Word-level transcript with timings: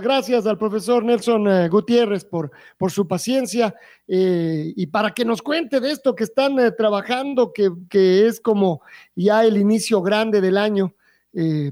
Gracias 0.00 0.46
al 0.46 0.56
profesor 0.56 1.04
Nelson 1.04 1.46
eh, 1.46 1.68
Gutiérrez 1.68 2.24
por, 2.24 2.50
por 2.78 2.90
su 2.90 3.06
paciencia 3.06 3.74
eh, 4.08 4.72
y 4.74 4.86
para 4.86 5.10
que 5.10 5.24
nos 5.24 5.42
cuente 5.42 5.78
de 5.78 5.90
esto 5.90 6.14
que 6.14 6.24
están 6.24 6.58
eh, 6.58 6.72
trabajando, 6.72 7.52
que, 7.52 7.70
que, 7.88 8.26
es 8.26 8.40
como 8.40 8.80
ya 9.14 9.44
el 9.44 9.58
inicio 9.58 10.00
grande 10.00 10.40
del 10.40 10.56
año, 10.56 10.94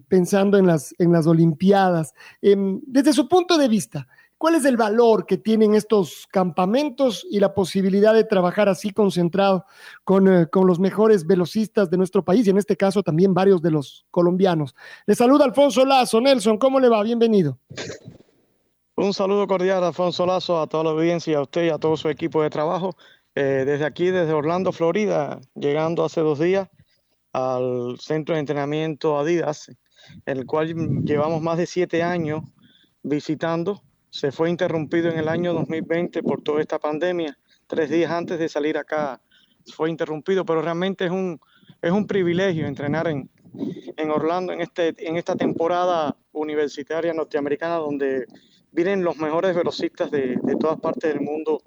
pensando 0.06 0.56
en 0.56 0.68
las, 0.68 0.94
en 0.98 1.10
las 1.10 1.26
Olimpiadas. 1.26 2.14
Em, 2.40 2.80
desde 2.86 3.12
su 3.12 3.28
punto 3.28 3.58
de 3.58 3.66
vista, 3.66 4.06
¿cuál 4.36 4.54
es 4.54 4.64
el 4.64 4.76
valor 4.76 5.26
que 5.26 5.36
tienen 5.36 5.74
estos 5.74 6.28
campamentos 6.30 7.26
y 7.28 7.40
la 7.40 7.54
posibilidad 7.54 8.14
de 8.14 8.22
trabajar 8.22 8.68
así 8.68 8.92
concentrado 8.92 9.64
con, 10.04 10.46
con 10.52 10.66
los 10.66 10.78
mejores 10.78 11.26
velocistas 11.26 11.90
de 11.90 11.96
nuestro 11.96 12.24
país 12.24 12.46
y 12.46 12.50
en 12.50 12.58
este 12.58 12.76
caso 12.76 13.02
también 13.02 13.34
varios 13.34 13.60
de 13.60 13.72
los 13.72 14.06
colombianos? 14.12 14.76
Le 15.06 15.16
saluda 15.16 15.44
Alfonso 15.44 15.84
Lazo. 15.84 16.20
Nelson, 16.20 16.56
¿cómo 16.56 16.78
le 16.78 16.88
va? 16.88 17.02
Bienvenido. 17.02 17.58
Un 19.00 19.14
saludo 19.14 19.46
cordial, 19.46 19.84
Alfonso 19.84 20.26
Lazo, 20.26 20.60
a 20.60 20.66
toda 20.66 20.82
la 20.82 20.90
audiencia, 20.90 21.38
a 21.38 21.42
usted 21.42 21.66
y 21.66 21.68
a 21.68 21.78
todo 21.78 21.96
su 21.96 22.08
equipo 22.08 22.42
de 22.42 22.50
trabajo. 22.50 22.96
Eh, 23.36 23.62
desde 23.64 23.84
aquí, 23.84 24.10
desde 24.10 24.32
Orlando, 24.32 24.72
Florida, 24.72 25.40
llegando 25.54 26.04
hace 26.04 26.20
dos 26.20 26.40
días 26.40 26.68
al 27.32 27.96
centro 28.00 28.34
de 28.34 28.40
entrenamiento 28.40 29.16
Adidas, 29.16 29.70
el 30.26 30.46
cual 30.46 31.04
llevamos 31.04 31.40
más 31.40 31.58
de 31.58 31.66
siete 31.66 32.02
años 32.02 32.42
visitando. 33.04 33.84
Se 34.10 34.32
fue 34.32 34.50
interrumpido 34.50 35.08
en 35.10 35.18
el 35.20 35.28
año 35.28 35.54
2020 35.54 36.24
por 36.24 36.42
toda 36.42 36.60
esta 36.60 36.80
pandemia. 36.80 37.38
Tres 37.68 37.90
días 37.90 38.10
antes 38.10 38.40
de 38.40 38.48
salir 38.48 38.76
acá 38.76 39.22
fue 39.76 39.90
interrumpido, 39.90 40.44
pero 40.44 40.60
realmente 40.60 41.04
es 41.04 41.12
un, 41.12 41.38
es 41.80 41.92
un 41.92 42.08
privilegio 42.08 42.66
entrenar 42.66 43.06
en, 43.06 43.30
en 43.96 44.10
Orlando 44.10 44.52
en, 44.52 44.60
este, 44.60 44.92
en 45.06 45.16
esta 45.16 45.36
temporada 45.36 46.16
universitaria 46.32 47.14
norteamericana 47.14 47.76
donde 47.76 48.26
vienen 48.72 49.04
los 49.04 49.16
mejores 49.16 49.54
velocistas 49.54 50.10
de, 50.10 50.38
de 50.42 50.56
todas 50.56 50.78
partes 50.80 51.12
del 51.12 51.20
mundo, 51.20 51.62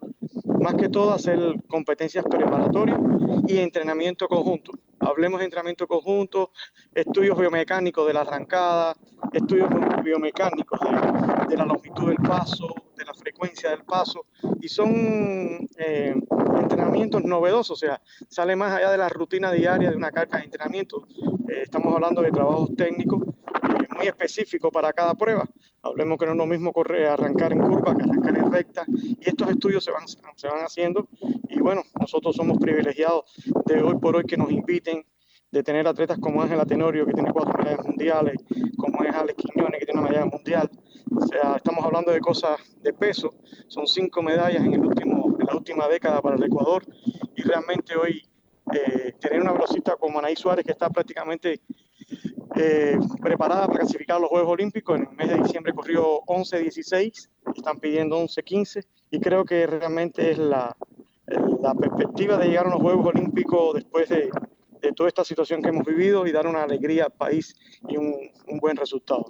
más 0.59 0.75
que 0.75 0.89
todo 0.89 1.11
hacer 1.11 1.39
competencias 1.67 2.25
preparatorias 2.29 2.99
y 3.47 3.57
entrenamiento 3.57 4.27
conjunto. 4.27 4.71
Hablemos 4.99 5.39
de 5.39 5.45
entrenamiento 5.45 5.87
conjunto, 5.87 6.51
estudios 6.93 7.37
biomecánicos 7.37 8.05
de 8.05 8.13
la 8.13 8.21
arrancada, 8.21 8.95
estudios 9.33 9.69
biomecánicos 10.03 10.79
de, 10.79 11.47
de 11.49 11.57
la 11.57 11.65
longitud 11.65 12.07
del 12.07 12.17
paso, 12.17 12.67
de 12.95 13.05
la 13.05 13.13
frecuencia 13.15 13.71
del 13.71 13.83
paso, 13.83 14.27
y 14.61 14.67
son 14.67 15.67
eh, 15.77 16.13
entrenamientos 16.59 17.23
novedosos, 17.23 17.71
o 17.71 17.75
sea, 17.75 17.99
sale 18.29 18.55
más 18.55 18.73
allá 18.73 18.91
de 18.91 18.97
la 18.99 19.09
rutina 19.09 19.51
diaria 19.51 19.89
de 19.89 19.97
una 19.97 20.11
carga 20.11 20.37
de 20.37 20.45
entrenamiento. 20.45 21.07
Eh, 21.49 21.63
estamos 21.63 21.95
hablando 21.95 22.21
de 22.21 22.31
trabajos 22.31 22.69
técnicos 22.75 23.23
muy 24.01 24.07
específicos 24.07 24.71
para 24.71 24.91
cada 24.93 25.13
prueba. 25.13 25.47
Hablemos 25.83 26.17
que 26.17 26.25
no 26.25 26.31
es 26.31 26.37
lo 26.37 26.45
mismo 26.45 26.73
correr, 26.73 27.07
arrancar 27.07 27.53
en 27.53 27.59
curva 27.59 27.95
que 27.95 28.03
arrancar 28.03 28.37
en 28.37 28.51
recta, 28.51 28.85
y 28.87 29.29
estos 29.29 29.49
estudios 29.49 29.83
se 29.83 29.91
van, 29.91 30.07
se 30.07 30.47
van 30.47 30.63
haciendo, 30.63 31.07
y 31.49 31.59
bueno, 31.59 31.83
nosotros 31.99 32.35
somos 32.35 32.57
privilegiados 32.57 33.25
de 33.65 33.81
hoy 33.81 33.97
por 33.97 34.15
hoy 34.15 34.23
que 34.23 34.37
nos 34.37 34.51
inviten 34.51 35.05
de 35.51 35.63
tener 35.63 35.87
atletas 35.87 36.17
como 36.19 36.41
Ángela 36.41 36.65
Tenorio, 36.65 37.05
que 37.05 37.13
tiene 37.13 37.31
cuatro 37.31 37.53
medallas 37.57 37.85
mundiales, 37.85 38.35
como 38.77 39.03
es 39.03 39.13
Alex 39.13 39.43
Quiñones, 39.43 39.79
que 39.79 39.85
tiene 39.85 39.99
una 39.99 40.09
medalla 40.09 40.29
mundial. 40.31 40.69
O 41.13 41.27
sea, 41.27 41.55
estamos 41.57 41.83
hablando 41.83 42.11
de 42.11 42.21
cosas 42.21 42.57
de 42.81 42.93
peso. 42.93 43.33
Son 43.67 43.85
cinco 43.85 44.23
medallas 44.23 44.63
en, 44.63 44.73
el 44.73 44.79
último, 44.79 45.35
en 45.37 45.45
la 45.45 45.55
última 45.55 45.89
década 45.89 46.21
para 46.21 46.37
el 46.37 46.43
Ecuador. 46.43 46.85
Y 47.35 47.41
realmente 47.41 47.97
hoy 47.97 48.21
eh, 48.73 49.13
tener 49.19 49.41
una 49.41 49.51
velocista 49.51 49.97
como 49.97 50.19
Anaí 50.19 50.37
Suárez, 50.37 50.63
que 50.63 50.71
está 50.71 50.89
prácticamente 50.89 51.59
eh, 52.55 52.97
preparada 53.21 53.67
para 53.67 53.79
clasificar 53.79 54.19
los 54.19 54.29
Juegos 54.29 54.51
Olímpicos. 54.51 54.97
En 54.97 55.07
el 55.09 55.15
mes 55.15 55.29
de 55.29 55.43
diciembre 55.43 55.73
corrió 55.73 56.21
11-16, 56.25 57.29
están 57.55 57.79
pidiendo 57.79 58.19
11-15 58.19 58.85
y 59.11 59.19
creo 59.19 59.45
que 59.45 59.67
realmente 59.67 60.31
es 60.31 60.37
la, 60.37 60.75
la 61.61 61.73
perspectiva 61.73 62.37
de 62.37 62.47
llegar 62.47 62.67
a 62.67 62.71
los 62.71 62.81
Juegos 62.81 63.07
Olímpicos 63.07 63.75
después 63.75 64.09
de, 64.09 64.29
de 64.81 64.91
toda 64.93 65.09
esta 65.09 65.23
situación 65.23 65.61
que 65.61 65.69
hemos 65.69 65.85
vivido 65.85 66.25
y 66.27 66.31
dar 66.31 66.47
una 66.47 66.63
alegría 66.63 67.05
al 67.05 67.13
país 67.13 67.55
y 67.87 67.97
un, 67.97 68.15
un 68.47 68.59
buen 68.59 68.75
resultado. 68.75 69.25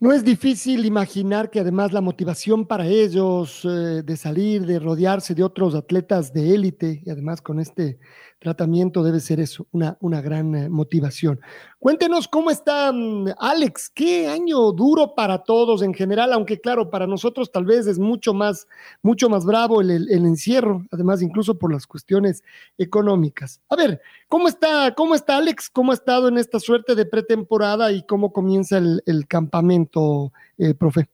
No 0.00 0.12
es 0.12 0.22
difícil 0.22 0.84
imaginar 0.84 1.50
que 1.50 1.58
además 1.58 1.92
la 1.92 2.00
motivación 2.00 2.64
para 2.64 2.86
ellos 2.86 3.64
eh, 3.64 4.02
de 4.04 4.16
salir, 4.16 4.64
de 4.64 4.78
rodearse 4.78 5.34
de 5.34 5.42
otros 5.42 5.74
atletas 5.74 6.32
de 6.32 6.54
élite 6.54 7.02
y 7.04 7.10
además 7.10 7.42
con 7.42 7.58
este 7.58 7.98
tratamiento 8.38 9.02
debe 9.02 9.20
ser 9.20 9.40
eso, 9.40 9.66
una, 9.72 9.96
una 10.00 10.20
gran 10.20 10.54
eh, 10.54 10.68
motivación. 10.68 11.40
Cuéntenos 11.78 12.28
cómo 12.28 12.50
está 12.50 12.92
Alex, 13.38 13.90
qué 13.94 14.28
año 14.28 14.72
duro 14.72 15.14
para 15.14 15.42
todos 15.42 15.82
en 15.82 15.94
general, 15.94 16.32
aunque 16.32 16.60
claro, 16.60 16.90
para 16.90 17.06
nosotros 17.06 17.50
tal 17.50 17.64
vez 17.64 17.86
es 17.86 17.98
mucho 17.98 18.34
más, 18.34 18.66
mucho 19.02 19.28
más 19.28 19.44
bravo 19.44 19.80
el, 19.80 19.90
el, 19.90 20.26
encierro, 20.26 20.84
además 20.90 21.22
incluso 21.22 21.58
por 21.58 21.72
las 21.72 21.86
cuestiones 21.86 22.42
económicas. 22.78 23.60
A 23.68 23.76
ver, 23.76 24.00
¿cómo 24.28 24.48
está, 24.48 24.94
cómo 24.94 25.14
está 25.14 25.36
Alex? 25.36 25.68
¿Cómo 25.70 25.92
ha 25.92 25.94
estado 25.94 26.28
en 26.28 26.38
esta 26.38 26.60
suerte 26.60 26.94
de 26.94 27.06
pretemporada 27.06 27.92
y 27.92 28.04
cómo 28.06 28.32
comienza 28.32 28.78
el, 28.78 29.02
el 29.06 29.26
campamento, 29.26 30.32
eh, 30.58 30.74
profe? 30.74 31.08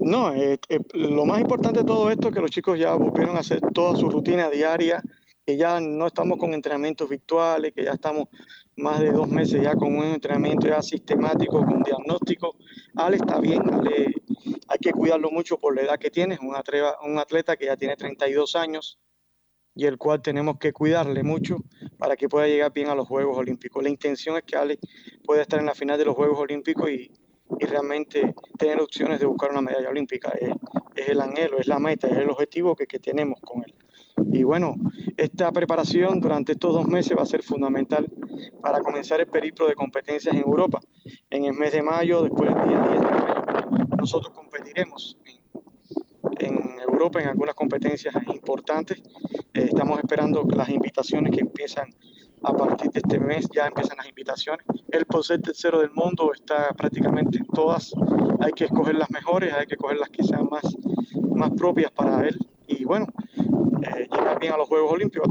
No, 0.00 0.32
eh, 0.34 0.58
lo 0.94 1.24
más 1.24 1.40
importante 1.40 1.80
de 1.80 1.86
todo 1.86 2.10
esto 2.10 2.28
es 2.28 2.34
que 2.34 2.40
los 2.40 2.50
chicos 2.50 2.78
ya 2.78 2.94
volvieron 2.94 3.36
a 3.36 3.40
hacer 3.40 3.60
toda 3.72 3.96
su 3.96 4.08
rutina 4.10 4.50
diaria, 4.50 5.02
que 5.50 5.56
ya 5.56 5.80
no 5.80 6.06
estamos 6.06 6.38
con 6.38 6.54
entrenamientos 6.54 7.08
virtuales, 7.08 7.72
que 7.74 7.82
ya 7.82 7.94
estamos 7.94 8.28
más 8.76 9.00
de 9.00 9.10
dos 9.10 9.28
meses 9.28 9.60
ya 9.60 9.74
con 9.74 9.96
un 9.96 10.04
entrenamiento 10.04 10.68
ya 10.68 10.80
sistemático, 10.80 11.64
con 11.64 11.82
diagnóstico. 11.82 12.54
Ale 12.94 13.16
está 13.16 13.40
bien, 13.40 13.62
Ale 13.68 14.14
hay 14.68 14.78
que 14.78 14.92
cuidarlo 14.92 15.32
mucho 15.32 15.58
por 15.58 15.74
la 15.74 15.82
edad 15.82 15.98
que 15.98 16.08
tiene, 16.08 16.34
es 16.34 16.40
un 16.40 16.54
atleta, 16.54 16.98
un 17.02 17.18
atleta 17.18 17.56
que 17.56 17.66
ya 17.66 17.76
tiene 17.76 17.96
32 17.96 18.54
años 18.54 19.00
y 19.74 19.86
el 19.86 19.98
cual 19.98 20.22
tenemos 20.22 20.56
que 20.58 20.72
cuidarle 20.72 21.24
mucho 21.24 21.56
para 21.98 22.14
que 22.14 22.28
pueda 22.28 22.46
llegar 22.46 22.72
bien 22.72 22.88
a 22.88 22.94
los 22.94 23.08
Juegos 23.08 23.36
Olímpicos. 23.36 23.82
La 23.82 23.88
intención 23.88 24.36
es 24.36 24.44
que 24.44 24.56
Ale 24.56 24.78
pueda 25.24 25.42
estar 25.42 25.58
en 25.58 25.66
la 25.66 25.74
final 25.74 25.98
de 25.98 26.04
los 26.04 26.14
Juegos 26.14 26.38
Olímpicos 26.38 26.88
y, 26.90 27.10
y 27.58 27.66
realmente 27.66 28.34
tener 28.56 28.80
opciones 28.80 29.18
de 29.18 29.26
buscar 29.26 29.50
una 29.50 29.62
medalla 29.62 29.88
olímpica. 29.88 30.30
Es, 30.40 30.50
es, 30.94 31.08
el 31.08 31.20
anhelo, 31.20 31.58
es 31.58 31.66
la 31.66 31.80
meta, 31.80 32.06
es 32.06 32.18
el 32.18 32.30
objetivo 32.30 32.76
que, 32.76 32.86
que 32.86 33.00
tenemos 33.00 33.40
con 33.40 33.64
él. 33.64 33.74
Y 34.32 34.42
bueno, 34.42 34.76
esta 35.16 35.50
preparación 35.52 36.20
durante 36.20 36.52
estos 36.52 36.72
dos 36.72 36.86
meses 36.86 37.16
va 37.16 37.22
a 37.22 37.26
ser 37.26 37.42
fundamental 37.42 38.10
para 38.62 38.80
comenzar 38.80 39.20
el 39.20 39.26
periplo 39.26 39.66
de 39.66 39.74
competencias 39.74 40.34
en 40.34 40.42
Europa. 40.42 40.80
En 41.30 41.44
el 41.44 41.54
mes 41.54 41.72
de 41.72 41.82
mayo, 41.82 42.22
después 42.22 42.54
del 42.54 42.68
día 42.68 42.80
10 42.80 43.00
de 43.00 43.06
mayo, 43.06 43.86
nosotros 43.98 44.32
competiremos 44.34 45.16
en, 46.38 46.80
Europa 46.80 47.20
en 47.20 47.28
algunas 47.28 47.54
competencias 47.54 48.14
importantes. 48.34 48.98
Eh, 49.54 49.68
estamos 49.70 49.98
esperando 49.98 50.46
las 50.54 50.68
invitaciones 50.68 51.32
que 51.32 51.40
empiezan 51.40 51.88
a 52.42 52.52
partir 52.54 52.90
de 52.90 53.00
este 53.00 53.18
mes, 53.18 53.48
ya 53.54 53.66
empiezan 53.66 53.96
las 53.98 54.08
invitaciones. 54.08 54.66
El 54.90 55.04
por 55.06 55.24
tercero 55.24 55.80
del 55.80 55.90
mundo 55.92 56.32
está 56.32 56.72
prácticamente 56.74 57.38
en 57.38 57.46
todas. 57.46 57.92
Hay 58.40 58.52
que 58.52 58.64
escoger 58.64 58.94
las 58.94 59.10
mejores, 59.10 59.52
hay 59.52 59.66
que 59.66 59.74
escoger 59.74 59.98
las 59.98 60.08
que 60.10 60.24
sean 60.24 60.48
más, 60.50 60.64
más 61.34 61.50
propias 61.50 61.90
para 61.92 62.26
él. 62.26 62.38
Y 62.66 62.84
bueno, 62.84 63.06
eh, 63.82 64.08
llegar 64.40 64.54
a 64.54 64.58
los 64.58 64.68
Juegos 64.68 64.92
Olímpicos. 64.92 65.28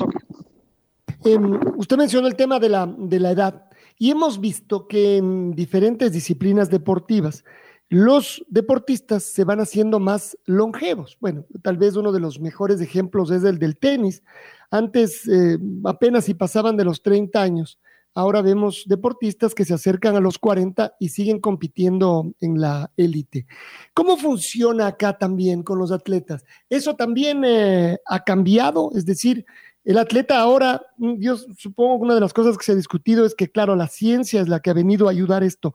Eh, 1.26 1.38
usted 1.76 1.98
mencionó 1.98 2.28
el 2.28 2.36
tema 2.36 2.60
de 2.60 2.70
la, 2.70 2.86
de 2.86 3.20
la 3.20 3.32
edad 3.32 3.70
y 3.98 4.12
hemos 4.12 4.40
visto 4.40 4.88
que 4.88 5.18
en 5.18 5.54
diferentes 5.54 6.12
disciplinas 6.12 6.70
deportivas 6.70 7.44
los 7.90 8.46
deportistas 8.48 9.24
se 9.24 9.44
van 9.44 9.60
haciendo 9.60 10.00
más 10.00 10.38
longevos. 10.46 11.18
Bueno, 11.20 11.46
tal 11.64 11.78
vez 11.78 11.96
uno 11.96 12.12
de 12.12 12.20
los 12.20 12.40
mejores 12.40 12.80
ejemplos 12.82 13.32
es 13.32 13.44
el 13.44 13.58
del 13.58 13.78
tenis. 13.78 14.24
Antes, 14.70 15.28
eh, 15.28 15.58
apenas 15.84 16.26
si 16.26 16.36
pasaban 16.36 16.78
de 16.78 16.86
los 16.86 17.02
30 17.02 17.42
años, 17.42 17.80
ahora 18.14 18.42
vemos 18.42 18.84
deportistas 18.88 19.54
que 19.54 19.66
se 19.66 19.74
acercan 19.74 20.16
a 20.16 20.20
los 20.20 20.38
40 20.40 20.96
y 21.00 21.10
siguen 21.10 21.40
compitiendo 21.40 22.34
en 22.42 22.60
la 22.60 22.92
élite. 22.98 23.46
¿Cómo 23.94 24.18
funciona 24.18 24.88
acá 24.88 25.18
también 25.18 25.64
con 25.64 25.80
los 25.80 25.92
atletas? 25.92 26.44
¿Eso 26.70 26.96
también 26.96 27.44
eh, 27.46 27.98
ha 28.06 28.24
cambiado? 28.24 28.92
Es 28.96 29.06
decir, 29.06 29.46
el 29.84 29.98
atleta 29.98 30.40
ahora, 30.40 30.82
mm, 30.98 31.16
yo 31.20 31.38
supongo 31.38 31.98
que 31.98 32.04
una 32.04 32.16
de 32.16 32.22
las 32.22 32.34
cosas 32.34 32.58
que 32.58 32.66
se 32.66 32.74
ha 32.74 32.76
discutido 32.76 33.26
es 33.26 33.36
que, 33.36 33.50
claro, 33.50 33.76
la 33.76 33.88
ciencia 33.88 34.42
es 34.42 34.48
la 34.48 34.60
que 34.60 34.70
ha 34.70 34.74
venido 34.74 35.08
a 35.08 35.12
ayudar 35.12 35.44
esto. 35.44 35.74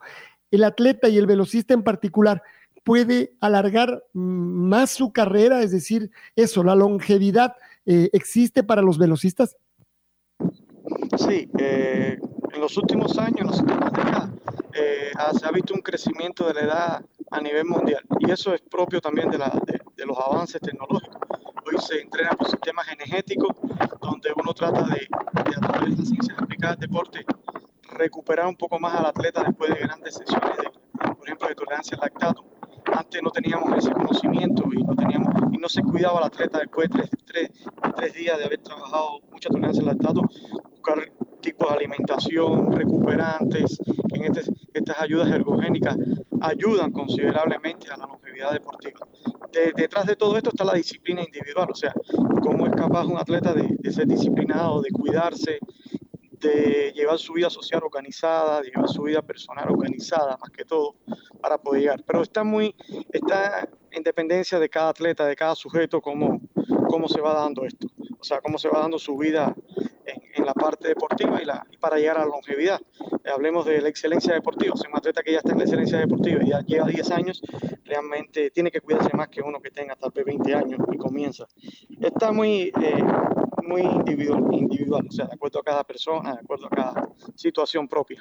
El 0.50 0.64
atleta 0.64 1.08
y 1.08 1.18
el 1.18 1.26
velocista 1.26 1.74
en 1.74 1.82
particular 1.82 2.42
puede 2.84 3.32
alargar 3.40 4.04
mm, 4.12 4.20
más 4.20 4.90
su 4.90 5.12
carrera, 5.12 5.62
es 5.62 5.72
decir, 5.72 6.10
eso, 6.36 6.62
la 6.62 6.74
longevidad 6.74 7.56
eh, 7.86 8.10
existe 8.12 8.62
para 8.62 8.82
los 8.82 8.98
velocistas. 8.98 9.56
Sí, 11.16 11.48
eh, 11.58 12.18
en 12.54 12.60
los 12.60 12.76
últimos 12.76 13.18
años, 13.18 13.58
en 13.58 13.70
últimas 13.70 13.92
décadas, 13.92 14.30
eh, 14.74 15.12
se 15.38 15.46
ha 15.46 15.50
visto 15.50 15.74
un 15.74 15.80
crecimiento 15.80 16.46
de 16.46 16.54
la 16.54 16.60
edad 16.60 17.04
a 17.30 17.40
nivel 17.40 17.64
mundial 17.64 18.02
y 18.20 18.30
eso 18.30 18.54
es 18.54 18.60
propio 18.60 19.00
también 19.00 19.30
de, 19.30 19.38
los 19.38 20.18
avances 20.18 20.60
tecnológicos. 20.60 21.16
Hoy 21.66 21.78
se 21.78 22.00
entrena 22.00 22.30
por 22.30 22.48
sistemas 22.48 22.86
energéticos 22.88 23.48
donde 24.00 24.30
uno 24.36 24.52
trata 24.52 24.82
de, 24.82 25.08
de 25.44 25.56
a 25.56 25.60
través 25.60 25.96
de 25.96 26.02
la 26.02 26.08
ciencia 26.08 26.34
aplicada 26.38 26.74
al 26.74 26.78
deporte, 26.78 27.24
recuperar 27.82 28.46
un 28.46 28.56
poco 28.56 28.78
más 28.78 28.94
al 28.94 29.06
atleta 29.06 29.42
después 29.44 29.70
de 29.70 29.80
grandes 29.80 30.14
sesiones, 30.14 30.56
de, 30.58 30.70
por 31.14 31.26
ejemplo, 31.26 31.48
de 31.48 31.54
tolerancia 31.54 31.96
al 31.96 32.02
lactato. 32.02 32.44
Antes 32.92 33.22
no 33.22 33.30
teníamos 33.30 33.76
ese 33.78 33.90
conocimiento 33.90 34.64
y 34.72 34.82
no, 34.84 34.94
teníamos, 34.94 35.34
y 35.52 35.56
no 35.56 35.68
se 35.68 35.82
cuidaba 35.82 36.18
al 36.18 36.24
atleta 36.24 36.58
después 36.58 36.90
de 36.90 37.08
tres, 37.24 37.50
tres 37.96 38.14
días 38.14 38.38
de 38.38 38.44
haber 38.44 38.58
trabajado 38.58 39.20
mucha 39.30 39.48
tolerancia 39.48 39.80
al 39.82 39.88
lactato, 39.88 40.20
buscar 40.70 41.12
de 41.68 41.74
alimentación, 41.74 42.72
recuperantes, 42.72 43.78
en 44.12 44.24
este, 44.24 44.52
estas 44.72 45.00
ayudas 45.00 45.30
ergogénicas 45.30 45.96
ayudan 46.40 46.92
considerablemente 46.92 47.90
a 47.90 47.96
la 47.96 48.06
longevidad 48.06 48.52
deportiva. 48.52 49.06
detrás 49.76 50.06
de 50.06 50.16
todo 50.16 50.36
esto 50.36 50.50
está 50.50 50.64
la 50.64 50.74
disciplina 50.74 51.22
individual, 51.22 51.68
o 51.70 51.74
sea, 51.74 51.92
cómo 52.42 52.66
es 52.66 52.72
capaz 52.72 53.06
un 53.06 53.16
atleta 53.16 53.52
de, 53.54 53.76
de 53.78 53.92
ser 53.92 54.06
disciplinado, 54.06 54.82
de 54.82 54.90
cuidarse, 54.90 55.58
de 56.44 56.92
llevar 56.94 57.18
su 57.18 57.32
vida 57.32 57.50
social 57.50 57.82
organizada, 57.82 58.60
de 58.60 58.70
llevar 58.70 58.88
su 58.88 59.02
vida 59.02 59.22
personal 59.22 59.66
organizada, 59.70 60.36
más 60.40 60.50
que 60.50 60.64
todo, 60.64 60.96
para 61.40 61.58
poder 61.58 61.82
llegar. 61.82 62.04
Pero 62.06 62.22
está 62.22 62.44
muy, 62.44 62.74
está 63.12 63.68
en 63.90 64.02
dependencia 64.02 64.58
de 64.58 64.68
cada 64.68 64.90
atleta, 64.90 65.26
de 65.26 65.36
cada 65.36 65.54
sujeto, 65.54 66.00
cómo, 66.00 66.40
cómo 66.88 67.08
se 67.08 67.20
va 67.20 67.34
dando 67.34 67.64
esto. 67.64 67.88
O 68.18 68.24
sea, 68.24 68.40
cómo 68.40 68.58
se 68.58 68.68
va 68.68 68.80
dando 68.80 68.98
su 68.98 69.16
vida 69.16 69.54
en, 70.34 70.44
la 70.44 70.54
parte 70.54 70.88
deportiva 70.88 71.40
y, 71.40 71.44
la, 71.44 71.66
para 71.80 71.96
llegar 71.96 72.16
a 72.16 72.20
la 72.20 72.26
longevidad. 72.26 72.80
hablemos 73.32 73.64
de 73.66 73.80
la 73.80 73.88
excelencia 73.88 74.34
deportiva. 74.34 74.74
Si 74.76 74.86
un 74.86 74.96
atleta 74.96 75.22
que 75.22 75.32
ya 75.32 75.38
está 75.38 75.52
en 75.52 75.58
la 75.58 75.64
excelencia 75.64 75.98
deportiva 75.98 76.42
y 76.42 76.50
ya 76.50 76.60
lleva 76.60 76.86
10 76.86 77.10
años, 77.12 77.42
realmente 77.84 78.50
tiene 78.50 78.70
que 78.70 78.80
cuidarse 78.80 79.16
más 79.16 79.28
que 79.28 79.42
uno 79.42 79.60
que 79.60 79.70
tenga 79.70 79.96
tal 79.96 80.10
vez 80.14 80.24
20 80.24 80.54
años 80.54 80.80
y 80.92 80.96
comienza. 80.96 81.46
Está 82.00 82.32
muy, 82.32 82.72
eh, 82.80 83.04
muy 83.62 83.82
individual, 83.82 84.44
individual, 84.52 85.06
o 85.08 85.12
sea, 85.12 85.26
de 85.26 85.34
acuerdo 85.34 85.60
a 85.60 85.62
cada 85.62 85.84
persona, 85.84 86.34
de 86.34 86.40
acuerdo 86.40 86.66
a 86.66 86.70
cada 86.70 87.08
situación 87.34 87.88
propia. 87.88 88.20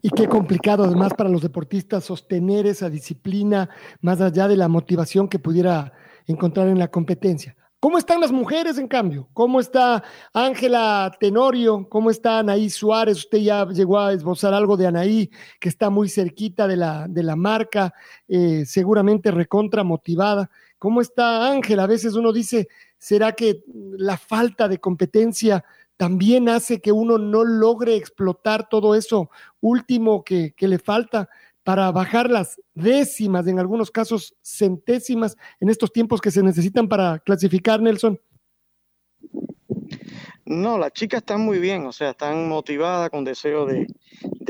Y 0.00 0.10
qué 0.10 0.28
complicado 0.28 0.84
además 0.84 1.12
para 1.14 1.30
los 1.30 1.42
deportistas 1.42 2.04
sostener 2.04 2.66
esa 2.66 2.88
disciplina 2.88 3.68
más 4.00 4.20
allá 4.20 4.48
de 4.48 4.56
la 4.56 4.68
motivación 4.68 5.28
que 5.28 5.38
pudiera 5.38 5.92
encontrar 6.26 6.68
en 6.68 6.78
la 6.78 6.88
competencia. 6.88 7.56
¿Cómo 7.84 7.98
están 7.98 8.22
las 8.22 8.32
mujeres, 8.32 8.78
en 8.78 8.88
cambio? 8.88 9.28
¿Cómo 9.34 9.60
está 9.60 10.02
Ángela 10.32 11.14
Tenorio? 11.20 11.86
¿Cómo 11.90 12.10
está 12.10 12.38
Anaí 12.38 12.70
Suárez? 12.70 13.18
Usted 13.18 13.36
ya 13.36 13.66
llegó 13.66 13.98
a 13.98 14.14
esbozar 14.14 14.54
algo 14.54 14.78
de 14.78 14.86
Anaí, 14.86 15.30
que 15.60 15.68
está 15.68 15.90
muy 15.90 16.08
cerquita 16.08 16.66
de 16.66 16.78
la, 16.78 17.06
de 17.06 17.22
la 17.22 17.36
marca, 17.36 17.92
eh, 18.26 18.64
seguramente 18.64 19.30
recontra 19.30 19.84
motivada. 19.84 20.48
¿Cómo 20.78 21.02
está 21.02 21.46
Ángela? 21.52 21.82
A 21.82 21.86
veces 21.86 22.14
uno 22.14 22.32
dice, 22.32 22.68
¿será 22.96 23.32
que 23.32 23.62
la 23.98 24.16
falta 24.16 24.66
de 24.66 24.78
competencia 24.78 25.62
también 25.98 26.48
hace 26.48 26.80
que 26.80 26.90
uno 26.90 27.18
no 27.18 27.44
logre 27.44 27.96
explotar 27.96 28.66
todo 28.66 28.94
eso 28.94 29.28
último 29.60 30.24
que, 30.24 30.54
que 30.56 30.68
le 30.68 30.78
falta? 30.78 31.28
Para 31.64 31.90
bajar 31.90 32.30
las 32.30 32.60
décimas, 32.74 33.46
en 33.46 33.58
algunos 33.58 33.90
casos 33.90 34.36
centésimas, 34.42 35.36
en 35.58 35.70
estos 35.70 35.90
tiempos 35.90 36.20
que 36.20 36.30
se 36.30 36.42
necesitan 36.42 36.86
para 36.88 37.18
clasificar, 37.18 37.80
Nelson? 37.80 38.20
No, 40.44 40.76
las 40.76 40.92
chicas 40.92 41.22
están 41.22 41.40
muy 41.40 41.58
bien, 41.58 41.86
o 41.86 41.92
sea, 41.92 42.10
están 42.10 42.48
motivadas 42.48 43.08
con 43.08 43.24
deseo 43.24 43.64
de, 43.64 43.86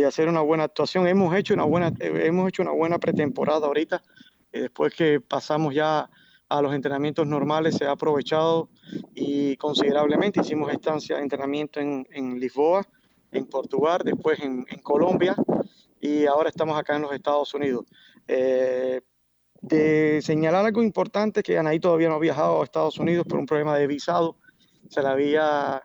hacer 0.04 0.28
una 0.28 0.40
buena 0.40 0.64
actuación. 0.64 1.06
Hemos 1.06 1.34
hecho 1.36 1.54
una 1.54 1.62
buena, 1.62 1.92
hemos 2.00 2.48
hecho 2.48 2.62
una 2.62 2.72
buena 2.72 2.98
pretemporada 2.98 3.68
ahorita, 3.68 4.02
y 4.52 4.60
después 4.60 4.92
que 4.92 5.20
pasamos 5.20 5.72
ya 5.72 6.10
a 6.48 6.62
los 6.62 6.74
entrenamientos 6.74 7.26
normales 7.28 7.76
se 7.76 7.86
ha 7.86 7.92
aprovechado 7.92 8.68
y 9.14 9.56
considerablemente 9.56 10.40
hicimos 10.40 10.70
estancia 10.72 11.16
de 11.16 11.22
entrenamiento 11.22 11.80
en, 11.80 12.40
Lisboa, 12.40 12.84
en 13.30 13.46
Portugal, 13.46 14.02
después 14.04 14.40
en, 14.40 14.66
en 14.68 14.80
Colombia 14.82 15.36
y 16.04 16.26
ahora 16.26 16.50
estamos 16.50 16.78
acá 16.78 16.96
en 16.96 17.02
los 17.02 17.12
Estados 17.12 17.54
Unidos. 17.54 17.86
Eh, 18.28 19.00
de 19.62 20.20
señalar 20.20 20.66
algo 20.66 20.82
importante, 20.82 21.42
que 21.42 21.56
Anaí 21.56 21.80
todavía 21.80 22.10
no 22.10 22.16
ha 22.16 22.18
viajado 22.18 22.60
a 22.60 22.64
Estados 22.64 22.98
Unidos 22.98 23.26
por 23.26 23.38
un 23.38 23.46
problema 23.46 23.78
de 23.78 23.86
visado. 23.86 24.36
Se 24.90 25.00
le 25.00 25.08
había 25.08 25.82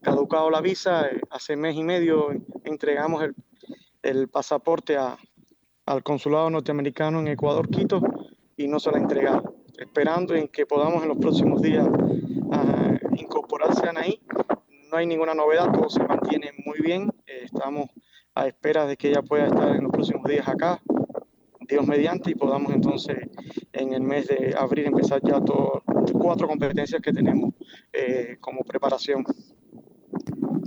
caducado 0.00 0.50
la 0.50 0.60
visa, 0.60 1.06
eh, 1.06 1.20
hace 1.30 1.54
mes 1.54 1.76
y 1.76 1.84
medio 1.84 2.30
entregamos 2.64 3.22
el, 4.02 4.28
pasaporte 4.28 4.96
al 4.96 6.02
consulado 6.02 6.50
norteamericano 6.50 7.20
en 7.20 7.28
Ecuador, 7.28 7.68
Quito, 7.68 8.02
y 8.56 8.66
no 8.66 8.80
se 8.80 8.90
la 8.90 8.98
entregado. 8.98 9.54
Esperando 9.78 10.34
en 10.34 10.48
que 10.48 10.66
podamos 10.66 11.04
en 11.04 11.08
los 11.08 11.18
próximos 11.18 11.62
días 11.62 11.86
uh, 11.86 13.14
incorporarse 13.16 13.86
a 13.86 13.90
Anaí. 13.90 14.20
No 14.90 14.96
hay 14.96 15.06
ninguna 15.06 15.34
novedad, 15.34 15.70
todo 15.70 15.88
se 15.88 16.02
mantiene 16.02 16.50
muy 16.66 16.80
bien. 16.80 17.12
Eh, 17.26 17.42
estamos 17.44 17.88
a 18.34 18.46
espera 18.46 18.86
de 18.86 18.96
que 18.96 19.08
ella 19.08 19.22
pueda 19.22 19.46
estar 19.46 19.74
en 19.76 19.84
los 19.84 19.92
próximos 19.92 20.24
días 20.24 20.48
acá, 20.48 20.80
Dios 21.68 21.86
mediante, 21.86 22.30
y 22.30 22.34
podamos 22.34 22.72
entonces 22.72 23.16
en 23.72 23.92
el 23.92 24.02
mes 24.02 24.28
de 24.28 24.54
abril 24.58 24.86
empezar 24.86 25.20
ya 25.22 25.40
todas 25.40 25.82
cuatro 26.12 26.48
competencias 26.48 27.00
que 27.00 27.12
tenemos 27.12 27.54
eh, 27.92 28.36
como 28.40 28.60
preparación. 28.64 29.24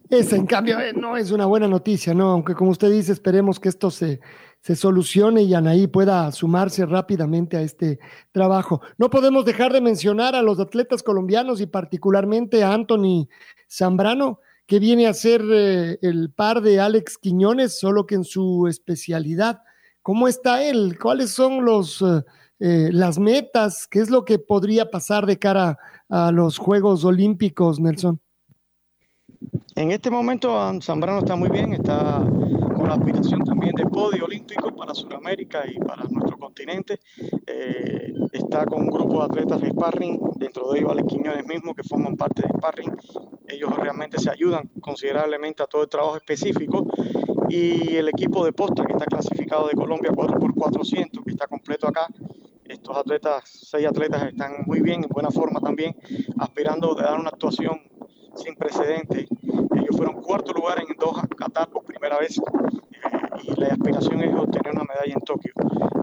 Esa, 0.10 0.36
en 0.36 0.46
cambio, 0.46 0.80
eh, 0.80 0.94
no 0.94 1.18
es 1.18 1.32
una 1.32 1.46
buena 1.46 1.68
noticia, 1.68 2.14
¿no? 2.14 2.30
Aunque 2.30 2.54
como 2.54 2.72
usted 2.72 2.92
dice, 2.92 3.12
esperemos 3.12 3.60
que 3.60 3.70
esto 3.70 3.90
se, 3.90 4.20
se 4.62 4.76
solucione 4.76 5.44
y 5.44 5.54
Anaí 5.54 5.88
pueda 5.88 6.32
sumarse 6.32 6.86
rápidamente 6.86 7.58
a 7.58 7.62
este 7.62 8.00
trabajo. 8.32 8.82
No 8.98 9.10
podemos 9.10 9.46
dejar 9.46 9.74
de 9.74 9.82
mencionar 9.82 10.36
a 10.36 10.42
los 10.42 10.60
atletas 10.60 11.04
colombianos 11.04 11.60
y 11.62 11.68
particularmente 11.68 12.64
a 12.64 12.74
Anthony 12.74 13.28
Zambrano, 13.70 14.40
que 14.68 14.80
viene 14.80 15.08
a 15.08 15.14
ser 15.14 15.44
eh, 15.52 16.00
el 16.02 16.32
par 16.32 16.62
de 16.62 16.80
Alex 16.80 17.18
Quiñones, 17.18 17.80
solo 17.80 18.06
que 18.06 18.16
en 18.16 18.24
su 18.24 18.68
especialidad. 18.68 19.62
¿Cómo 20.02 20.28
está 20.28 20.64
él? 20.64 20.98
¿Cuáles 21.02 21.32
son 21.32 21.66
los, 21.66 22.02
eh, 22.02 22.24
eh, 22.60 22.90
las 22.92 23.20
metas? 23.20 23.88
¿Qué 23.88 24.00
es 24.00 24.10
lo 24.10 24.26
que 24.26 24.40
podría 24.40 24.90
pasar 24.90 25.26
de 25.26 25.38
cara 25.38 25.78
a 26.10 26.32
los 26.32 26.58
Juegos 26.58 27.06
Olímpicos, 27.06 27.80
Nelson? 27.80 28.20
En 29.76 29.92
este 29.92 30.10
momento 30.10 30.58
Zambrano 30.82 31.20
está 31.20 31.36
muy 31.36 31.50
bien, 31.50 31.74
está 31.74 32.24
con 32.76 32.88
la 32.88 32.96
aspiración 32.96 33.44
también 33.44 33.76
de 33.76 33.86
podio 33.86 34.26
olímpico 34.26 34.74
para 34.74 34.96
Sudamérica 34.96 35.64
y 35.70 35.78
para 35.80 36.04
nuestro 36.06 36.38
continente. 36.38 37.00
Está 38.32 38.66
con 38.66 38.84
un 38.84 38.90
grupo 38.90 39.20
de 39.20 39.26
atletas 39.26 39.62
de 39.62 39.70
sparring, 39.72 40.20
dentro 40.38 40.72
de 40.72 40.80
ellos 40.80 40.92
Alex 40.92 41.08
Quiñones 41.10 41.46
mismo, 41.46 41.76
que 41.76 41.84
forman 41.84 42.16
parte 42.16 42.44
de 42.44 42.50
sparring. 42.58 42.92
Ellos 43.48 43.76
realmente 43.76 44.20
se 44.20 44.30
ayudan 44.30 44.70
considerablemente 44.82 45.64
a 45.64 45.68
todo 45.68 45.84
el 45.84 45.90
trabajo 45.90 46.18
específico. 46.18 46.86
Y 47.50 47.96
el 47.96 48.10
equipo 48.10 48.44
de 48.44 48.54
posta 48.54 48.86
que 48.86 48.94
está 48.94 49.06
clasificado 49.06 49.68
de 49.68 49.76
Colombia 49.76 50.12
4x400, 50.12 51.24
que 51.24 51.32
está 51.32 51.48
completo 51.48 51.88
acá, 51.88 52.08
estos 52.66 52.98
atletas, 52.98 53.44
seis 53.46 53.86
atletas 53.86 54.24
están 54.24 54.64
muy 54.66 54.82
bien, 54.82 55.04
en 55.04 55.10
buena 55.10 55.30
forma 55.30 55.60
también, 55.60 55.96
aspirando 56.40 56.98
a 56.98 57.04
dar 57.04 57.20
una 57.20 57.30
actuación 57.30 57.80
sin 58.36 58.56
precedentes. 58.56 59.28
Ellos 59.76 59.96
fueron 59.96 60.22
cuarto 60.22 60.52
lugar 60.54 60.80
en 60.80 60.88
Doha, 60.98 61.28
Qatar, 61.28 61.70
por 61.70 61.84
primera 61.84 62.18
vez, 62.18 62.38
eh, 62.38 62.42
y 63.44 63.60
la 63.60 63.68
aspiración 63.68 64.22
es 64.22 64.36
obtener 64.36 64.74
una 64.74 64.84
medalla 64.84 65.14
en 65.14 65.22
Tokio. 65.22 65.54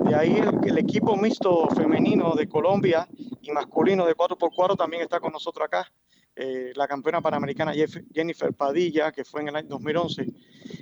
De 0.05 0.15
ahí 0.15 0.37
el, 0.65 0.79
equipo 0.79 1.17
mixto 1.17 1.69
femenino 1.69 2.35
de 2.35 2.49
Colombia 2.49 3.09
y 3.41 3.51
masculino 3.51 4.07
de 4.07 4.15
4x4 4.15 4.77
también 4.77 5.03
está 5.03 5.21
con 5.21 5.33
nosotros 5.33 5.67
acá. 5.67 5.91
Eh, 6.35 6.73
la 6.77 6.89
campeona 6.89 7.21
panamericana 7.21 7.75
Jennifer 8.15 8.55
Padilla, 8.55 9.13
que 9.13 9.25
fue 9.25 9.43
en 9.43 9.49
el 9.49 9.57
año 9.57 9.69
2011 9.69 10.27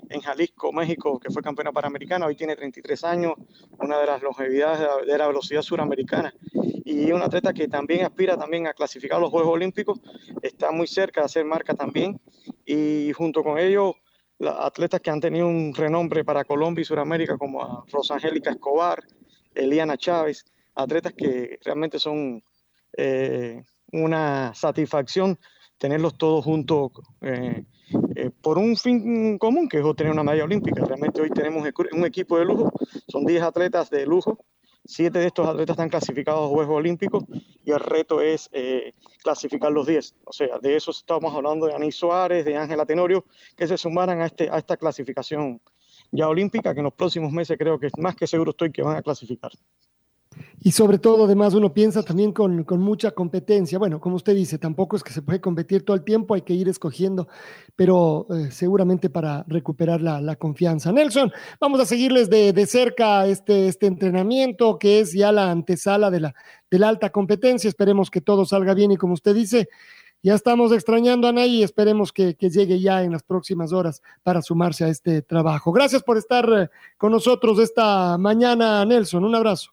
en 0.08 0.20
Jalisco, 0.20 0.72
México, 0.72 1.18
que 1.18 1.30
fue 1.30 1.42
campeona 1.42 1.72
panamericana, 1.72 2.26
hoy 2.26 2.36
tiene 2.36 2.54
33 2.54 3.04
años, 3.04 3.34
una 3.78 3.98
de 3.98 4.06
las 4.06 4.22
longevidades 4.22 5.06
de 5.06 5.18
la, 5.18 5.26
velocidad 5.26 5.62
suramericana. 5.62 6.32
Y 6.84 7.10
una 7.12 7.26
atleta 7.26 7.52
que 7.52 7.68
también 7.68 8.04
aspira 8.04 8.36
también 8.36 8.66
a 8.66 8.74
clasificar 8.74 9.20
los 9.20 9.30
Juegos 9.30 9.52
Olímpicos, 9.52 10.00
está 10.42 10.70
muy 10.70 10.86
cerca 10.86 11.20
de 11.20 11.26
hacer 11.26 11.44
marca 11.44 11.74
también. 11.74 12.20
Y 12.64 13.12
junto 13.12 13.42
con 13.42 13.58
ellos 13.58 13.94
atletas 14.40 15.00
que 15.00 15.10
han 15.10 15.20
tenido 15.20 15.46
un 15.46 15.74
renombre 15.74 16.24
para 16.24 16.44
Colombia 16.44 16.82
y 16.82 16.84
Sudamérica, 16.84 17.36
como 17.36 17.62
a 17.62 17.84
Rosangélica 17.90 18.50
Escobar, 18.50 19.02
Eliana 19.54 19.96
Chávez, 19.96 20.44
atletas 20.74 21.12
que 21.12 21.58
realmente 21.64 21.98
son 21.98 22.42
eh, 22.96 23.62
una 23.92 24.54
satisfacción 24.54 25.38
tenerlos 25.78 26.18
todos 26.18 26.44
juntos 26.44 26.92
eh, 27.22 27.64
eh, 28.14 28.30
por 28.42 28.58
un 28.58 28.76
fin 28.76 29.38
común, 29.38 29.68
que 29.68 29.78
es 29.78 29.84
obtener 29.84 30.12
una 30.12 30.22
medalla 30.22 30.44
olímpica. 30.44 30.84
Realmente 30.84 31.22
hoy 31.22 31.30
tenemos 31.30 31.66
un 31.92 32.04
equipo 32.04 32.38
de 32.38 32.44
lujo, 32.44 32.70
son 33.08 33.24
10 33.24 33.42
atletas 33.42 33.88
de 33.88 34.04
lujo, 34.04 34.38
siete 34.84 35.20
de 35.20 35.26
estos 35.26 35.46
atletas 35.46 35.74
están 35.74 35.88
clasificados 35.88 36.44
a 36.44 36.48
Juegos 36.48 36.76
Olímpicos 36.76 37.24
y 37.64 37.70
el 37.70 37.80
reto 37.80 38.20
es 38.20 38.48
eh, 38.52 38.92
clasificar 39.22 39.72
los 39.72 39.86
10. 39.86 40.16
O 40.24 40.32
sea, 40.32 40.58
de 40.58 40.76
eso 40.76 40.90
estamos 40.90 41.34
hablando 41.34 41.66
de 41.66 41.74
Anis 41.74 41.96
Suárez, 41.96 42.44
de 42.44 42.56
Ángela 42.56 42.84
Tenorio, 42.84 43.24
que 43.56 43.66
se 43.66 43.78
sumaran 43.78 44.20
a, 44.20 44.26
este, 44.26 44.50
a 44.50 44.58
esta 44.58 44.76
clasificación 44.76 45.60
ya 46.12 46.28
olímpica, 46.28 46.74
que 46.74 46.80
en 46.80 46.84
los 46.84 46.94
próximos 46.94 47.32
meses 47.32 47.56
creo 47.58 47.78
que 47.78 47.88
más 47.98 48.16
que 48.16 48.26
seguro 48.26 48.50
estoy 48.50 48.72
que 48.72 48.82
van 48.82 48.96
a 48.96 49.02
clasificar. 49.02 49.52
Y 50.62 50.72
sobre 50.72 50.98
todo, 50.98 51.24
además, 51.24 51.54
uno 51.54 51.72
piensa 51.72 52.02
también 52.02 52.32
con, 52.32 52.66
mucha 52.80 53.12
competencia. 53.12 53.78
Bueno, 53.78 53.98
como 53.98 54.16
usted 54.16 54.34
dice, 54.34 54.58
tampoco 54.58 54.94
es 54.96 55.02
que 55.02 55.12
se 55.12 55.22
puede 55.22 55.40
competir 55.40 55.86
todo 55.86 55.96
el 55.96 56.04
tiempo, 56.04 56.34
hay 56.34 56.42
que 56.42 56.52
ir 56.52 56.68
escogiendo, 56.68 57.28
pero 57.76 58.26
eh, 58.28 58.50
seguramente 58.50 59.08
para 59.08 59.42
recuperar 59.48 60.02
la, 60.02 60.36
confianza. 60.36 60.92
Nelson, 60.92 61.32
vamos 61.58 61.80
a 61.80 61.86
seguirles 61.86 62.28
de, 62.28 62.66
cerca 62.66 63.26
este, 63.26 63.68
este 63.68 63.86
entrenamiento, 63.86 64.78
que 64.78 65.00
es 65.00 65.14
ya 65.14 65.32
la 65.32 65.50
antesala 65.50 66.10
de 66.10 66.20
la, 66.20 66.34
de 66.70 66.78
la 66.78 66.90
alta 66.90 67.08
competencia. 67.08 67.68
Esperemos 67.68 68.10
que 68.10 68.20
todo 68.20 68.44
salga 68.44 68.74
bien 68.74 68.92
y 68.92 68.98
como 68.98 69.14
usted 69.14 69.34
dice, 69.34 69.70
ya 70.22 70.34
estamos 70.34 70.72
extrañando 70.72 71.26
a 71.26 71.32
Nay 71.32 71.56
y 71.56 71.62
esperemos 71.62 72.12
que, 72.12 72.34
que, 72.34 72.50
llegue 72.50 72.78
ya 72.78 73.02
en 73.02 73.12
las 73.12 73.22
próximas 73.22 73.72
horas 73.72 74.02
para 74.22 74.42
sumarse 74.42 74.84
a 74.84 74.88
este 74.88 75.22
trabajo. 75.22 75.72
Gracias 75.72 76.02
por 76.02 76.18
estar 76.18 76.46
eh, 76.52 76.68
con 76.98 77.12
nosotros 77.12 77.58
esta 77.58 78.18
mañana, 78.18 78.84
Nelson. 78.84 79.24
Un 79.24 79.34
abrazo. 79.34 79.72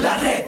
La 0.00 0.16
red. 0.18 0.47